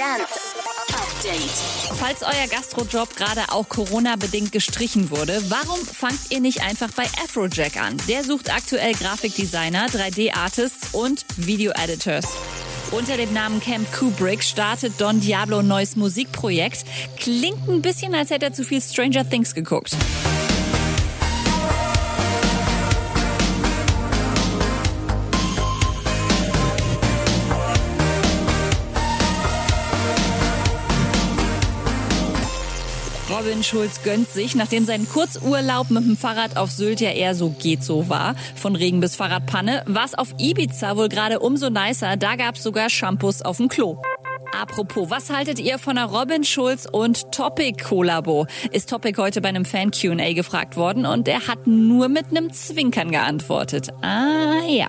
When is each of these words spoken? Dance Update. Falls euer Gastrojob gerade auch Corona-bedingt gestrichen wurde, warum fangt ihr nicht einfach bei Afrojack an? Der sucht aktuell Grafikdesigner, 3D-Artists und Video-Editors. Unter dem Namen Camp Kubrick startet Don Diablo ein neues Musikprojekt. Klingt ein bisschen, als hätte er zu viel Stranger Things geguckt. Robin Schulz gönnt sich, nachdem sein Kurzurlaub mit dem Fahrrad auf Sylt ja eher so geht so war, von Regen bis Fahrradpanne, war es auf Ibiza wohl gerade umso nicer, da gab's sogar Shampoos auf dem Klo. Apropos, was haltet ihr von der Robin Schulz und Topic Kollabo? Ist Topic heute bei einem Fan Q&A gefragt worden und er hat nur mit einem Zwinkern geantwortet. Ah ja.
Dance 0.00 0.40
Update. 0.94 1.98
Falls 1.98 2.22
euer 2.22 2.46
Gastrojob 2.50 3.16
gerade 3.16 3.52
auch 3.52 3.68
Corona-bedingt 3.68 4.50
gestrichen 4.50 5.10
wurde, 5.10 5.42
warum 5.50 5.78
fangt 5.78 6.30
ihr 6.30 6.40
nicht 6.40 6.62
einfach 6.62 6.90
bei 6.92 7.02
Afrojack 7.22 7.76
an? 7.76 7.98
Der 8.08 8.24
sucht 8.24 8.50
aktuell 8.50 8.94
Grafikdesigner, 8.94 9.88
3D-Artists 9.88 10.94
und 10.94 11.26
Video-Editors. 11.36 12.24
Unter 12.92 13.18
dem 13.18 13.34
Namen 13.34 13.60
Camp 13.60 13.92
Kubrick 13.92 14.42
startet 14.42 14.98
Don 14.98 15.20
Diablo 15.20 15.58
ein 15.58 15.68
neues 15.68 15.96
Musikprojekt. 15.96 16.86
Klingt 17.18 17.68
ein 17.68 17.82
bisschen, 17.82 18.14
als 18.14 18.30
hätte 18.30 18.46
er 18.46 18.52
zu 18.54 18.64
viel 18.64 18.80
Stranger 18.80 19.28
Things 19.28 19.54
geguckt. 19.54 19.98
Robin 33.30 33.62
Schulz 33.62 34.02
gönnt 34.02 34.28
sich, 34.28 34.56
nachdem 34.56 34.84
sein 34.84 35.08
Kurzurlaub 35.08 35.90
mit 35.90 36.04
dem 36.04 36.16
Fahrrad 36.16 36.56
auf 36.56 36.72
Sylt 36.72 37.00
ja 37.00 37.10
eher 37.10 37.36
so 37.36 37.50
geht 37.50 37.84
so 37.84 38.08
war, 38.08 38.34
von 38.56 38.74
Regen 38.74 38.98
bis 38.98 39.14
Fahrradpanne, 39.14 39.84
war 39.86 40.04
es 40.04 40.14
auf 40.14 40.34
Ibiza 40.38 40.96
wohl 40.96 41.08
gerade 41.08 41.38
umso 41.38 41.70
nicer, 41.70 42.16
da 42.16 42.34
gab's 42.34 42.64
sogar 42.64 42.90
Shampoos 42.90 43.42
auf 43.42 43.58
dem 43.58 43.68
Klo. 43.68 44.02
Apropos, 44.52 45.10
was 45.10 45.30
haltet 45.30 45.60
ihr 45.60 45.78
von 45.78 45.94
der 45.94 46.06
Robin 46.06 46.42
Schulz 46.42 46.88
und 46.90 47.30
Topic 47.30 47.84
Kollabo? 47.84 48.46
Ist 48.72 48.90
Topic 48.90 49.16
heute 49.22 49.40
bei 49.40 49.48
einem 49.48 49.64
Fan 49.64 49.92
Q&A 49.92 50.32
gefragt 50.32 50.76
worden 50.76 51.06
und 51.06 51.28
er 51.28 51.46
hat 51.46 51.68
nur 51.68 52.08
mit 52.08 52.26
einem 52.30 52.52
Zwinkern 52.52 53.12
geantwortet. 53.12 53.90
Ah 54.02 54.66
ja. 54.68 54.88